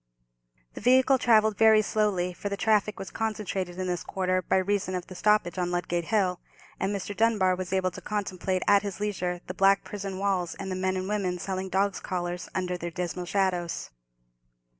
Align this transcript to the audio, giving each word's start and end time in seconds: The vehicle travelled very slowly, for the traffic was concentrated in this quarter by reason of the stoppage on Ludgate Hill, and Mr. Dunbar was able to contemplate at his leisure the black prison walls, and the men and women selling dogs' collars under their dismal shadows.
The 0.73 0.81
vehicle 0.81 1.19
travelled 1.19 1.59
very 1.59 1.83
slowly, 1.83 2.33
for 2.33 2.49
the 2.49 2.57
traffic 2.57 2.97
was 2.97 3.11
concentrated 3.11 3.77
in 3.77 3.85
this 3.85 4.03
quarter 4.03 4.41
by 4.41 4.57
reason 4.57 4.95
of 4.95 5.05
the 5.05 5.13
stoppage 5.13 5.59
on 5.59 5.69
Ludgate 5.69 6.05
Hill, 6.05 6.39
and 6.79 6.91
Mr. 6.91 7.15
Dunbar 7.15 7.55
was 7.55 7.71
able 7.71 7.91
to 7.91 8.01
contemplate 8.01 8.63
at 8.67 8.81
his 8.81 8.99
leisure 8.99 9.41
the 9.45 9.53
black 9.53 9.83
prison 9.83 10.17
walls, 10.17 10.55
and 10.55 10.71
the 10.71 10.75
men 10.75 10.97
and 10.97 11.07
women 11.07 11.37
selling 11.37 11.69
dogs' 11.69 11.99
collars 11.99 12.49
under 12.55 12.77
their 12.79 12.89
dismal 12.89 13.25
shadows. 13.27 13.91